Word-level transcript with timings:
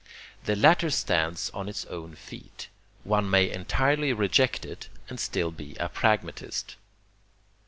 The 0.45 0.55
latter 0.55 0.89
stands 0.89 1.51
on 1.53 1.69
its 1.69 1.85
own 1.85 2.15
feet. 2.15 2.69
One 3.03 3.29
may 3.29 3.47
entirely 3.51 4.13
reject 4.13 4.65
it 4.65 4.89
and 5.09 5.19
still 5.19 5.51
be 5.51 5.75
a 5.75 5.89
pragmatist. 5.89 6.75